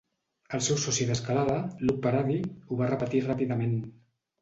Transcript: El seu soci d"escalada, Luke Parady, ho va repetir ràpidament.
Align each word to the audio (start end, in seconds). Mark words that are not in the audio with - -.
El 0.57 0.63
seu 0.67 0.79
soci 0.85 1.07
d"escalada, 1.09 1.59
Luke 1.85 2.03
Parady, 2.07 2.41
ho 2.73 2.83
va 2.83 2.91
repetir 2.97 3.27
ràpidament. 3.31 3.81